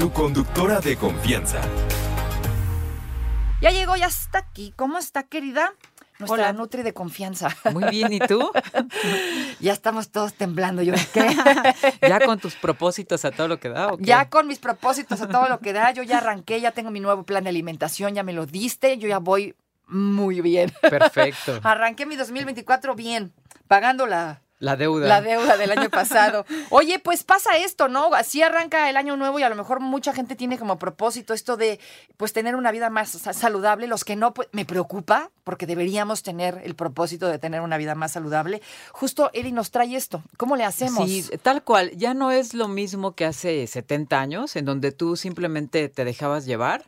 [0.00, 1.60] tu conductora de confianza.
[3.60, 4.72] Ya llegó, ya está aquí.
[4.74, 5.74] ¿Cómo está, querida?
[6.18, 6.52] Nuestra Hola.
[6.54, 7.54] Nutri de confianza.
[7.70, 8.50] Muy bien, ¿y tú?
[9.60, 10.80] ya estamos todos temblando.
[10.80, 11.36] Yo, ¿qué?
[12.00, 14.04] ¿Ya con tus propósitos a todo lo que da o qué?
[14.04, 17.00] Ya con mis propósitos a todo lo que da, yo ya arranqué, ya tengo mi
[17.00, 19.54] nuevo plan de alimentación, ya me lo diste, yo ya voy
[19.86, 20.72] muy bien.
[20.80, 21.60] Perfecto.
[21.62, 23.34] Arranqué mi 2024 bien,
[23.68, 25.08] pagando la, La deuda.
[25.08, 26.44] la deuda del año pasado.
[26.70, 28.14] Oye, pues pasa esto, ¿no?
[28.14, 31.56] Así arranca el año nuevo y a lo mejor mucha gente tiene como propósito esto
[31.56, 31.80] de
[32.18, 33.86] pues tener una vida más sa- saludable.
[33.86, 37.94] Los que no, pues me preocupa porque deberíamos tener el propósito de tener una vida
[37.94, 38.60] más saludable.
[38.92, 40.22] Justo Eli nos trae esto.
[40.36, 41.08] ¿Cómo le hacemos?
[41.08, 41.90] Sí, tal cual.
[41.96, 46.44] Ya no es lo mismo que hace 70 años, en donde tú simplemente te dejabas
[46.44, 46.84] llevar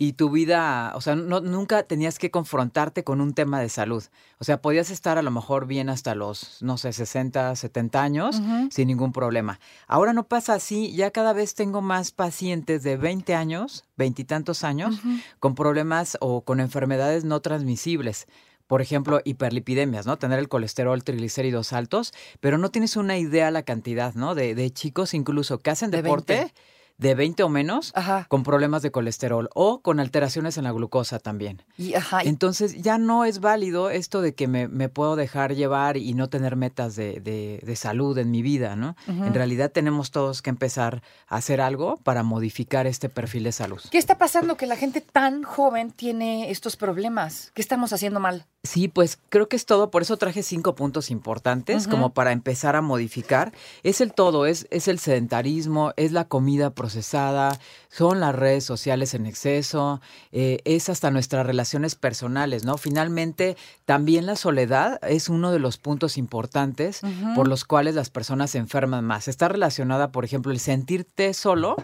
[0.00, 4.04] y tu vida, o sea, no, nunca tenías que confrontarte con un tema de salud.
[4.38, 8.40] O sea, podías estar a lo mejor bien hasta los, no sé, 60, 70 años
[8.70, 9.58] sin ningún problema.
[9.88, 15.00] Ahora no pasa así, ya cada vez tengo más pacientes de 20 años, veintitantos años,
[15.40, 18.28] con problemas o con enfermedades no transmisibles
[18.68, 20.18] por ejemplo, hiperlipidemias, ¿no?
[20.18, 24.34] Tener el colesterol, triglicéridos altos, pero no tienes una idea la cantidad, ¿no?
[24.34, 26.54] De, de chicos incluso que hacen De deporte 20.
[26.98, 28.26] De 20 o menos Ajá.
[28.28, 31.62] con problemas de colesterol o con alteraciones en la glucosa también.
[31.76, 35.54] Y, ajá, y- Entonces ya no es válido esto de que me, me puedo dejar
[35.54, 38.96] llevar y no tener metas de, de- de salud en mi vida, ¿no?
[39.06, 43.80] En realidad tenemos todos que empezar a hacer algo para modificar este perfil de salud.
[43.90, 47.52] ¿Qué está pasando que la gente tan joven tiene estos problemas?
[47.54, 48.44] ¿Qué estamos haciendo mal?
[48.68, 52.76] Sí, pues creo que es todo, por eso traje cinco puntos importantes como para empezar
[52.76, 53.54] a modificar.
[53.82, 57.58] Es el todo, es, es el sedentarismo, es la comida procesada,
[57.88, 60.02] son las redes sociales en exceso,
[60.32, 62.76] eh, es hasta nuestras relaciones personales, ¿no?
[62.76, 63.56] Finalmente,
[63.86, 67.00] también la soledad es uno de los puntos importantes
[67.34, 69.28] por los cuales las personas se enferman más.
[69.28, 71.76] Está relacionada, por ejemplo, el sentirte solo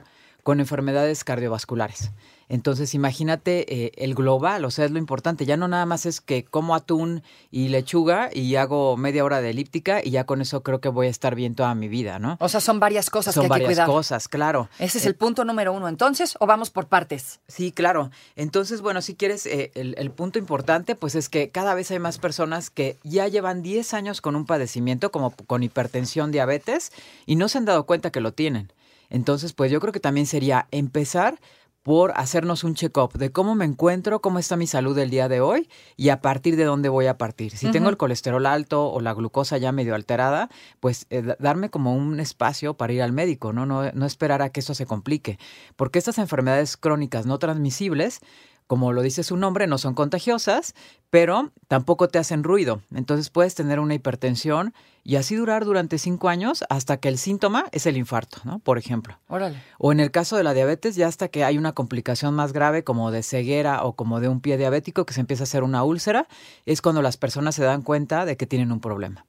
[0.43, 2.11] con enfermedades cardiovasculares.
[2.49, 5.47] Entonces, imagínate eh, el global, o sea, es lo importante.
[5.47, 9.51] Ya no nada más es que como atún y lechuga y hago media hora de
[9.51, 12.37] elíptica y ya con eso creo que voy a estar bien toda mi vida, ¿no?
[12.41, 13.87] O sea, son varias cosas Son que hay que varias cuidar.
[13.87, 14.69] cosas, claro.
[14.79, 15.89] Ese es Eh, el punto número uno.
[15.89, 17.41] Entonces, ¿o vamos por partes?
[17.49, 18.11] Sí, claro.
[18.37, 21.99] Entonces, bueno, si quieres, eh, el, el punto importante, pues es que cada vez hay
[21.99, 26.93] más personas que ya llevan 10 años con un padecimiento, como con hipertensión, diabetes,
[27.27, 28.73] y no se han dado cuenta que lo tienen.
[29.11, 31.39] Entonces, pues yo creo que también sería empezar
[31.85, 35.43] por hacernos un check-up de cómo me encuentro, cómo está mi salud el día de
[35.43, 37.53] hoy y a partir de dónde voy a partir.
[37.57, 40.49] Si tengo el colesterol alto o la glucosa ya medio alterada,
[40.81, 43.67] pues eh, da- darme como un espacio para ir al médico, ¿no?
[43.67, 45.39] No, no esperar a que eso se complique.
[45.77, 48.21] Porque estas enfermedades crónicas no transmisibles,
[48.67, 50.75] como lo dice su nombre, no son contagiosas,
[51.11, 52.81] pero tampoco te hacen ruido.
[52.95, 57.67] Entonces puedes tener una hipertensión y así durar durante cinco años hasta que el síntoma
[57.73, 58.59] es el infarto, ¿no?
[58.59, 59.19] Por ejemplo.
[59.29, 59.63] Órale.
[59.79, 62.85] O en el caso de la diabetes, ya hasta que hay una complicación más grave
[62.85, 65.85] como de ceguera o como de un pie diabético que se empieza a hacer una
[65.85, 66.27] úlcera,
[66.65, 69.27] es cuando las personas se dan cuenta de que tienen un problema.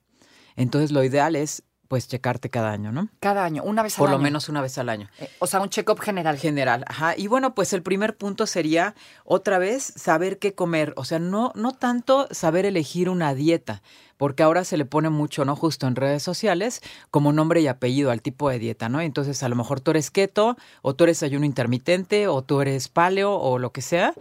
[0.55, 3.09] Entonces lo ideal es pues checarte cada año, ¿no?
[3.19, 4.23] Cada año, una vez al Por lo año.
[4.23, 5.09] menos una vez al año.
[5.19, 6.37] Eh, O sea, un check-up general.
[6.37, 7.13] General, ajá.
[7.17, 10.93] Y bueno, pues el primer punto sería otra vez saber qué comer.
[10.97, 13.81] O sea, no, no tanto saber elegir una dieta,
[14.17, 15.55] porque ahora se le pone mucho, ¿no?
[15.55, 16.81] Justo en redes sociales,
[17.11, 19.01] como nombre y apellido al tipo de dieta, ¿no?
[19.01, 22.87] Entonces, a lo mejor tú eres keto, o tú eres ayuno intermitente, o tú eres
[22.87, 24.13] paleo, o lo que sea,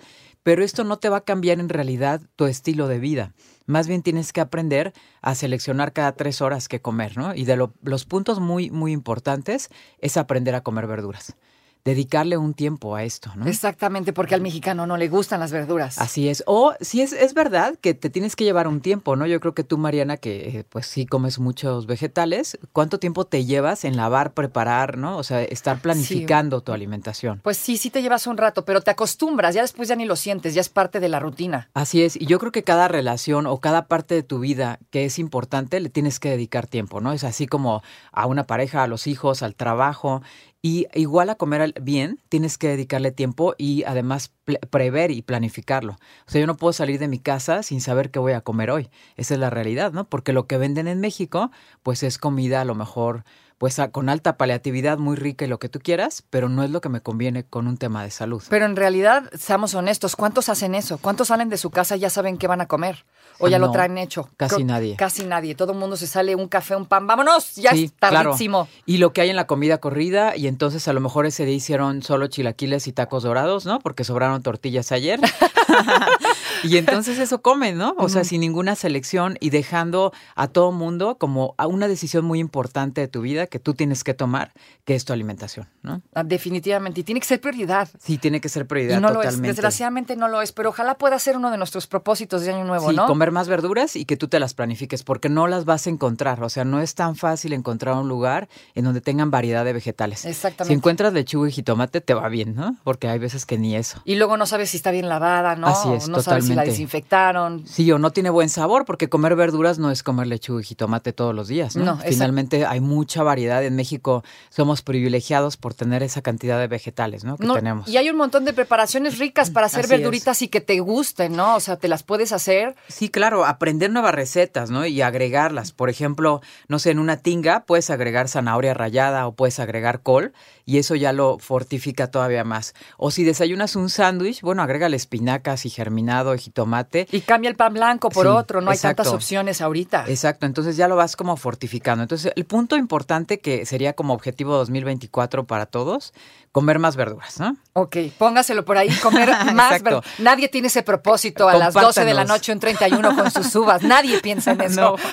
[0.42, 3.32] pero esto no te va a cambiar en realidad tu estilo de vida.
[3.66, 7.34] Más bien tienes que aprender a seleccionar cada tres horas qué comer, ¿no?
[7.34, 9.70] Y de lo- los puntos muy, muy importantes
[10.00, 11.34] es aprender a comer verduras.
[11.84, 13.46] Dedicarle un tiempo a esto, ¿no?
[13.46, 15.98] Exactamente, porque al mexicano no le gustan las verduras.
[15.98, 16.42] Así es.
[16.46, 19.26] O sí es, es verdad que te tienes que llevar un tiempo, ¿no?
[19.26, 23.44] Yo creo que tú, Mariana, que eh, pues sí comes muchos vegetales, ¿cuánto tiempo te
[23.44, 25.18] llevas en lavar, preparar, ¿no?
[25.18, 27.40] O sea, estar planificando tu alimentación.
[27.42, 30.16] Pues sí, sí te llevas un rato, pero te acostumbras, ya después ya ni lo
[30.16, 31.68] sientes, ya es parte de la rutina.
[31.74, 35.04] Así es, y yo creo que cada relación o cada parte de tu vida que
[35.04, 37.12] es importante le tienes que dedicar tiempo, ¿no?
[37.12, 37.82] Es así como
[38.12, 40.22] a una pareja, a los hijos, al trabajo.
[40.66, 44.32] Y igual a comer bien, tienes que dedicarle tiempo y además
[44.70, 45.98] prever y planificarlo.
[46.26, 48.70] O sea, yo no puedo salir de mi casa sin saber qué voy a comer
[48.70, 48.88] hoy.
[49.16, 50.08] Esa es la realidad, ¿no?
[50.08, 51.50] Porque lo que venden en México,
[51.82, 53.24] pues es comida a lo mejor,
[53.64, 56.82] pues con alta paliatividad, muy rica y lo que tú quieras, pero no es lo
[56.82, 58.42] que me conviene con un tema de salud.
[58.50, 60.98] Pero en realidad, seamos honestos, ¿cuántos hacen eso?
[60.98, 63.06] ¿Cuántos salen de su casa y ya saben qué van a comer?
[63.38, 64.28] ¿O ya lo traen hecho?
[64.36, 64.96] casi Creo- nadie.
[64.96, 65.54] Casi nadie.
[65.54, 67.06] Todo el mundo se sale un café, un pan.
[67.06, 67.54] ¡Vámonos!
[67.54, 68.36] Ya Sí, es claro.
[68.84, 71.54] Y lo que hay en la comida corrida, y entonces a lo mejor ese día
[71.54, 73.78] hicieron solo chilaquiles y tacos dorados, ¿no?
[73.78, 75.20] Porque sobraron tortillas ayer.
[76.64, 77.94] y entonces eso comen, ¿no?
[77.98, 82.38] O sea, sin ninguna selección y dejando a todo mundo como a una decisión muy
[82.40, 84.52] importante de tu vida que tú tienes que tomar,
[84.84, 86.02] que es tu alimentación, ¿no?
[86.14, 87.00] Ah, Definitivamente.
[87.00, 87.88] Y tiene que ser prioridad.
[87.98, 89.26] Sí, tiene que ser prioridad Y no lo es.
[89.26, 89.48] totalmente.
[89.48, 90.52] Desgraciadamente no lo es.
[90.52, 93.06] Pero ojalá pueda ser uno de nuestros propósitos de Año Nuevo, Sí, ¿no?
[93.06, 96.42] comer más verduras y que tú te las planifiques, porque no las vas a encontrar.
[96.42, 100.24] O sea, no es tan fácil encontrar un lugar en donde tengan variedad de vegetales.
[100.24, 100.72] Exactamente.
[100.72, 102.76] Si encuentras lechuga y jitomate, te va bien, ¿no?
[102.84, 104.00] Porque hay veces que ni eso.
[104.04, 105.66] Y luego no sabes si está bien lavada, ¿no?
[105.68, 107.66] Así es, no sabes si la desinfectaron.
[107.66, 111.12] Sí, o no tiene buen sabor, porque comer verduras no es comer lechuga y jitomate
[111.12, 111.84] todos los días, ¿no?
[111.84, 111.98] No.
[111.98, 113.64] Finalmente hay mucha variedad.
[113.64, 117.36] En México somos privilegiados por tener esa cantidad de vegetales, ¿no?
[117.36, 117.88] Que No, tenemos.
[117.88, 121.36] Y hay un montón de preparaciones ricas para hacer Así verduritas y que te gusten,
[121.36, 121.56] ¿no?
[121.56, 122.74] O sea, te las puedes hacer.
[122.88, 124.86] Sí, claro, aprender nuevas recetas, ¿no?
[124.86, 125.72] Y agregarlas.
[125.72, 130.32] Por ejemplo, no sé, en una tinga puedes agregar zanahoria rallada o puedes agregar col
[130.66, 132.74] y eso ya lo fortifica todavía más.
[132.96, 137.06] O si desayunas un sándwich, bueno, agrégale espinacas y germinado y jitomate.
[137.10, 138.60] Y cambia el pan blanco por Sí, otro.
[138.60, 140.04] No hay tantas opciones ahorita.
[140.08, 142.02] Exacto, entonces ya lo vas como fortificando.
[142.02, 146.12] Entonces, el punto importante que sería como objetivo 2024 para todos,
[146.52, 147.56] comer más verduras, ¿no?
[147.72, 149.72] Ok, póngaselo por ahí, comer más.
[149.72, 150.00] Exacto.
[150.02, 153.54] ver- Nadie tiene ese propósito a las 12 de la noche, un 31 con sus
[153.56, 153.82] uvas.
[153.82, 154.80] Nadie piensa en eso.
[154.80, 154.96] No.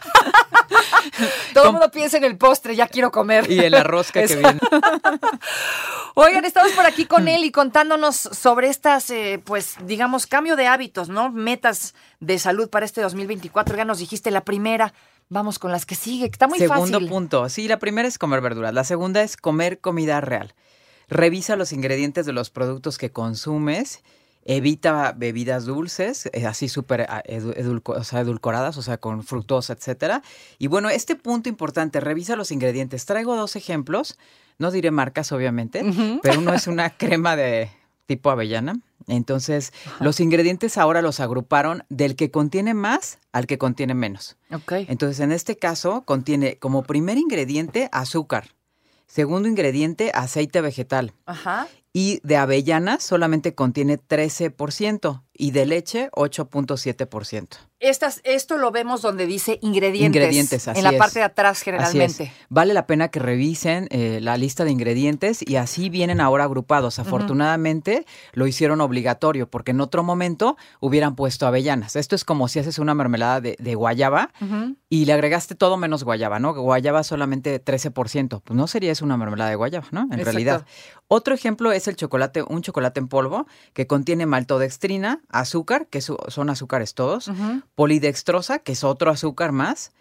[1.54, 3.50] Todo el mundo piensa en el postre, ya quiero comer.
[3.50, 4.60] Y en la rosca que viene.
[6.16, 10.68] Oigan, estamos por aquí con él y contándonos sobre estas, eh, pues, digamos, cambio de
[10.68, 11.32] hábitos, ¿no?
[11.32, 13.78] Metas de salud para este 2024.
[13.78, 14.94] Ya nos dijiste la primera.
[15.30, 17.08] Vamos con las que sigue, que está muy Segundo fácil.
[17.08, 17.48] punto.
[17.48, 18.74] Sí, la primera es comer verduras.
[18.74, 20.54] La segunda es comer comida real.
[21.08, 24.02] Revisa los ingredientes de los productos que consumes.
[24.46, 29.24] Evita bebidas dulces, eh, así súper ah, edu- edulco- o sea, edulcoradas, o sea, con
[29.24, 30.24] fructosa, etcétera.
[30.58, 33.06] Y bueno, este punto importante, revisa los ingredientes.
[33.06, 34.18] Traigo dos ejemplos.
[34.58, 35.84] No diré marcas, obviamente,
[36.22, 37.70] pero uno es una crema de
[38.08, 38.80] tipo avellana.
[39.08, 44.38] Entonces, los ingredientes ahora los agruparon del que contiene más al que contiene menos.
[44.54, 44.74] Ok.
[44.88, 48.50] Entonces, en este caso, contiene como primer ingrediente azúcar,
[49.08, 51.68] segundo ingrediente aceite vegetal Ajá.
[51.94, 57.48] Y de avellana solamente contiene 13% y de leche 8.7%.
[57.80, 60.22] Estas, esto lo vemos donde dice ingredientes.
[60.22, 60.98] Ingredientes, así En la es.
[61.00, 62.32] parte de atrás, generalmente.
[62.50, 67.00] Vale la pena que revisen eh, la lista de ingredientes y así vienen ahora agrupados.
[67.00, 71.96] Afortunadamente lo hicieron obligatorio porque en otro momento hubieran puesto avellanas.
[71.96, 74.32] Esto es como si haces una mermelada de, de guayaba
[74.90, 76.54] y le agregaste todo menos guayaba, ¿no?
[76.54, 78.42] Guayaba solamente 13%.
[78.44, 80.02] Pues no sería eso una mermelada de guayaba, ¿no?
[80.02, 80.26] En Exacto.
[80.26, 80.66] realidad.
[81.14, 86.50] Otro ejemplo es el chocolate, un chocolate en polvo que contiene maltodextrina, azúcar, que son
[86.50, 87.30] azúcares todos,
[87.76, 89.92] polidextrosa, que es otro azúcar más,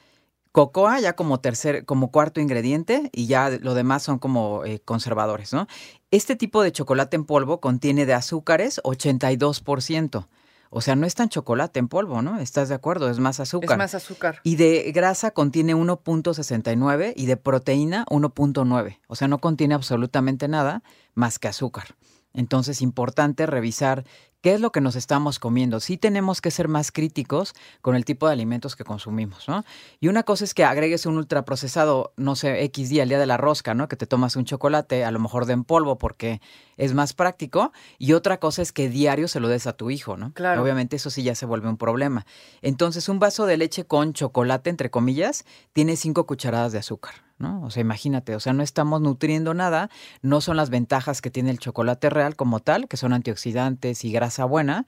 [0.53, 5.53] cocoa ya como tercer, como cuarto ingrediente y ya lo demás son como eh, conservadores,
[5.53, 5.67] ¿no?
[6.13, 10.29] Este tipo de chocolate en polvo contiene de azúcares 82%.
[10.73, 12.39] O sea, no es tan chocolate en polvo, ¿no?
[12.39, 13.11] ¿Estás de acuerdo?
[13.11, 13.73] Es más azúcar.
[13.73, 14.39] Es más azúcar.
[14.45, 19.01] Y de grasa contiene 1.69 y de proteína 1.9.
[19.09, 21.97] O sea, no contiene absolutamente nada más que azúcar.
[22.33, 24.05] Entonces, importante revisar
[24.41, 25.81] qué es lo que nos estamos comiendo.
[25.81, 29.65] Sí tenemos que ser más críticos con el tipo de alimentos que consumimos, ¿no?
[30.01, 33.27] Y una cosa es que agregues un ultraprocesado, no sé, X día, el día de
[33.27, 33.89] la rosca, ¿no?
[33.89, 36.41] Que te tomas un chocolate, a lo mejor de en polvo porque
[36.77, 37.73] es más práctico.
[37.99, 40.33] Y otra cosa es que diario se lo des a tu hijo, ¿no?
[40.33, 40.63] Claro.
[40.63, 42.27] Obviamente eso sí ya se vuelve un problema.
[42.63, 47.63] Entonces, un vaso de leche con chocolate, entre comillas, tiene cinco cucharadas de azúcar, ¿no?
[47.63, 49.91] O sea, imagínate, o sea, no estamos nutriendo nada,
[50.23, 54.13] no son las ventajas que tiene el chocolate real como tal, que son antioxidantes y
[54.31, 54.87] grasa buena,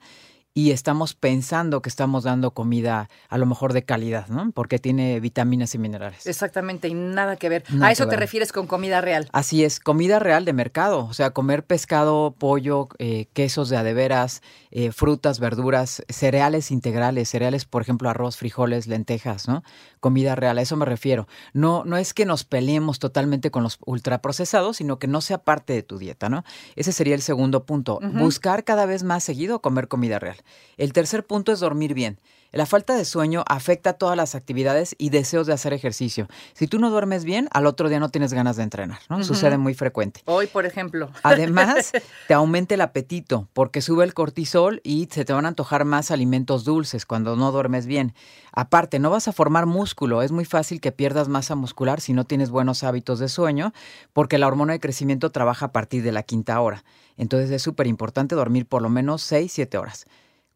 [0.55, 4.51] y estamos pensando que estamos dando comida a lo mejor de calidad, ¿no?
[4.51, 6.27] Porque tiene vitaminas y minerales.
[6.27, 7.63] Exactamente, y nada que ver.
[7.69, 8.19] Nada a eso te ver.
[8.19, 9.27] refieres con comida real.
[9.33, 14.43] Así es, comida real de mercado, o sea, comer pescado, pollo, eh, quesos de adeveras,
[14.69, 19.63] eh, frutas, verduras, cereales integrales, cereales, por ejemplo, arroz, frijoles, lentejas, ¿no?
[20.03, 21.29] Comida real, a eso me refiero.
[21.53, 25.71] No, no es que nos peleemos totalmente con los ultraprocesados, sino que no sea parte
[25.71, 26.43] de tu dieta, ¿no?
[26.75, 30.35] Ese sería el segundo punto, buscar cada vez más seguido comer comida real.
[30.75, 32.19] El tercer punto es dormir bien.
[32.53, 36.27] La falta de sueño afecta todas las actividades y deseos de hacer ejercicio.
[36.53, 39.23] Si tú no duermes bien, al otro día no tienes ganas de entrenar, ¿no?
[39.23, 40.21] Sucede muy frecuente.
[40.25, 41.09] Hoy, por ejemplo.
[41.23, 41.91] Además,
[42.27, 46.11] te aumenta el apetito porque sube el cortisol y se te van a antojar más
[46.11, 48.13] alimentos dulces cuando no duermes bien.
[48.51, 50.21] Aparte, no vas a formar músculo.
[50.21, 53.73] Es muy fácil que pierdas masa muscular si no tienes buenos hábitos de sueño
[54.13, 56.83] porque la hormona de crecimiento trabaja a partir de la quinta hora.
[57.17, 60.05] Entonces es súper importante dormir por lo menos 6, 7 horas.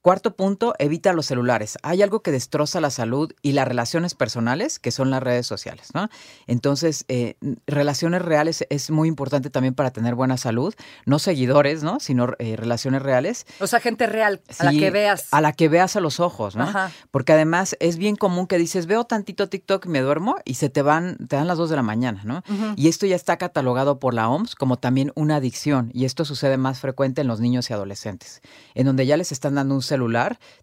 [0.07, 1.77] Cuarto punto, evita los celulares.
[1.83, 5.89] Hay algo que destroza la salud y las relaciones personales, que son las redes sociales,
[5.93, 6.07] ¿no?
[6.45, 7.35] Entonces, eh,
[7.67, 10.73] relaciones reales es muy importante también para tener buena salud.
[11.05, 11.99] No seguidores, ¿no?
[11.99, 13.45] Sino eh, relaciones reales.
[13.59, 15.27] O sea, gente real, a la que veas.
[15.31, 16.63] A la que veas a los ojos, ¿no?
[16.63, 16.89] Ajá.
[17.11, 20.69] Porque además es bien común que dices, veo tantito TikTok y me duermo y se
[20.69, 22.43] te van, te dan las dos de la mañana, ¿no?
[22.77, 25.91] Y esto ya está catalogado por la OMS como también una adicción.
[25.93, 28.41] Y esto sucede más frecuente en los niños y adolescentes,
[28.73, 29.96] en donde ya les están dando un celular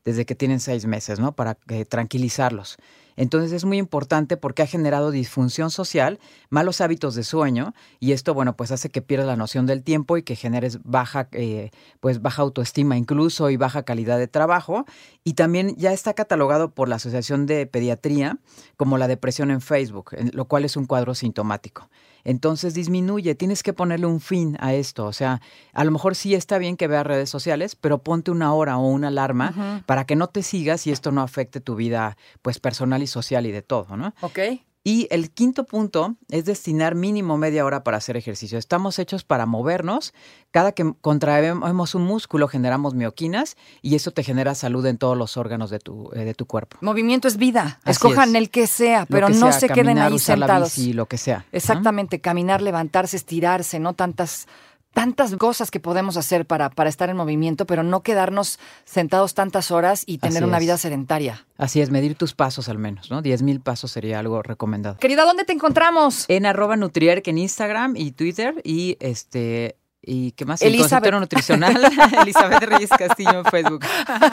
[0.04, 1.32] desde que tienen seis meses, ¿no?
[1.32, 2.76] Para eh, tranquilizarlos.
[3.16, 6.18] Entonces es muy importante porque ha generado disfunción social,
[6.50, 10.16] malos hábitos de sueño y esto, bueno, pues hace que pierdas la noción del tiempo
[10.16, 14.84] y que generes baja, eh, pues baja autoestima incluso y baja calidad de trabajo.
[15.22, 18.38] Y también ya está catalogado por la Asociación de Pediatría
[18.76, 21.88] como la depresión en Facebook, lo cual es un cuadro sintomático.
[22.24, 25.06] Entonces disminuye, tienes que ponerle un fin a esto.
[25.06, 25.40] O sea,
[25.72, 28.86] a lo mejor sí está bien que veas redes sociales, pero ponte una hora o
[28.86, 33.02] una alarma para que no te sigas y esto no afecte tu vida pues personal
[33.02, 34.14] y social y de todo, ¿no?
[34.20, 34.38] ¿Ok?
[34.86, 38.58] Y el quinto punto es destinar mínimo media hora para hacer ejercicio.
[38.58, 40.12] Estamos hechos para movernos.
[40.50, 45.38] Cada que contraemos un músculo generamos mioquinas y eso te genera salud en todos los
[45.38, 46.76] órganos de tu, eh, de tu cuerpo.
[46.82, 47.80] Movimiento es vida.
[47.82, 48.34] Así Escojan es.
[48.34, 50.76] el que sea, pero que no sea, se queden ahí usar la sentados.
[50.76, 51.38] bici, lo que sea.
[51.38, 51.44] ¿no?
[51.52, 54.48] Exactamente, caminar, levantarse, estirarse, no tantas
[54.94, 59.70] tantas cosas que podemos hacer para, para estar en movimiento, pero no quedarnos sentados tantas
[59.70, 60.62] horas y tener Así una es.
[60.62, 61.46] vida sedentaria.
[61.58, 63.20] Así es, medir tus pasos al menos, ¿no?
[63.20, 64.96] 10 mil pasos sería algo recomendado.
[64.96, 66.24] Querida, ¿dónde te encontramos?
[66.28, 69.76] En arroba Nutrierc en Instagram y Twitter y este...
[70.06, 70.62] ¿Y qué más?
[70.62, 70.74] Elizabeth.
[70.74, 71.92] El consultorio nutricional.
[72.22, 73.84] Elizabeth Reyes Castillo en Facebook.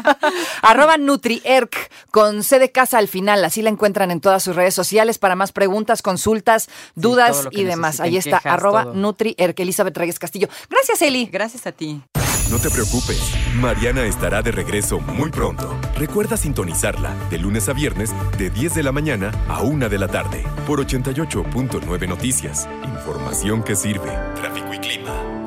[0.62, 3.44] Arroba NutriErc con C de casa al final.
[3.46, 8.00] Así la encuentran en todas sus redes sociales para más preguntas, consultas, dudas y demás.
[8.00, 8.94] Ahí está, quejas, arroba todo.
[8.94, 10.48] NutriErc, Elizabeth Reyes Castillo.
[10.70, 11.26] Gracias, Eli.
[11.26, 12.02] Gracias a ti.
[12.50, 13.22] No te preocupes,
[13.56, 15.74] Mariana estará de regreso muy pronto.
[15.96, 20.10] Recuerda sintonizarla de lunes a viernes de 10 de la mañana a 1 de la
[20.10, 22.68] tarde por 88.9 Noticias.
[22.84, 24.12] Información que sirve.
[24.36, 25.31] Tráfico y clima